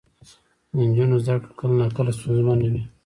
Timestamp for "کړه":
1.41-1.53